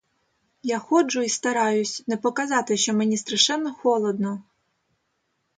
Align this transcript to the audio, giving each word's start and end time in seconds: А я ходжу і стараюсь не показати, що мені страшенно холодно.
А 0.01 0.63
я 0.69 0.79
ходжу 0.79 1.21
і 1.23 1.29
стараюсь 1.29 2.03
не 2.07 2.17
показати, 2.17 2.77
що 2.77 2.93
мені 2.93 3.17
страшенно 3.17 3.73
холодно. 3.73 4.43